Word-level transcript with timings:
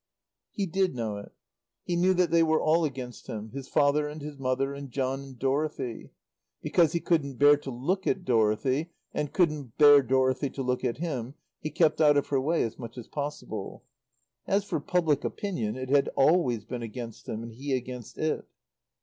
He 0.49 0.65
did 0.65 0.95
know 0.95 1.17
it. 1.17 1.31
He 1.83 1.95
knew 1.95 2.15
that 2.15 2.31
they 2.31 2.41
were 2.41 2.59
all 2.59 2.83
against 2.85 3.27
him; 3.27 3.49
his 3.51 3.67
father 3.67 4.07
and 4.07 4.19
his 4.19 4.39
mother, 4.39 4.73
and 4.73 4.89
John 4.89 5.19
and 5.21 5.37
Dorothy. 5.37 6.09
Because 6.59 6.93
he 6.93 6.99
couldn't 6.99 7.35
bear 7.37 7.55
to 7.57 7.69
look 7.69 8.07
at 8.07 8.25
Dorothy, 8.25 8.89
and 9.13 9.31
couldn't 9.31 9.77
bear 9.77 10.01
Dorothy 10.01 10.49
to 10.49 10.63
look 10.63 10.83
at 10.83 10.97
him, 10.97 11.35
he 11.59 11.69
kept 11.69 12.01
out 12.01 12.17
of 12.17 12.29
her 12.29 12.41
way 12.41 12.63
as 12.63 12.79
much 12.79 12.97
as 12.97 13.07
possible. 13.07 13.83
As 14.47 14.63
for 14.63 14.79
public 14.79 15.23
opinion, 15.23 15.75
it 15.75 15.89
had 15.89 16.07
always 16.15 16.65
been 16.65 16.81
against 16.81 17.29
him, 17.29 17.43
and 17.43 17.51
he 17.53 17.73
against 17.75 18.17
it. 18.17 18.47